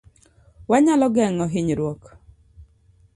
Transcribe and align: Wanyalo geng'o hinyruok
Wanyalo 0.69 1.07
geng'o 1.15 1.45
hinyruok 1.53 2.01